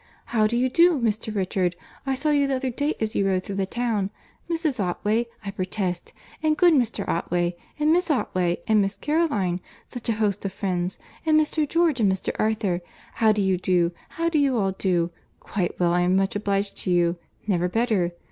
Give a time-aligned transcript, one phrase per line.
[0.33, 1.35] How do you do, Mr.
[1.35, 4.79] Richard?—I saw you the other day as you rode through the town—Mrs.
[4.79, 7.07] Otway, I protest!—and good Mr.
[7.07, 11.69] Otway, and Miss Otway and Miss Caroline.—Such a host of friends!—and Mr.
[11.69, 12.31] George and Mr.
[12.39, 13.91] Arthur!—How do you do?
[14.09, 17.17] How do you all do?—Quite well, I am much obliged to you.
[17.45, 18.13] Never better.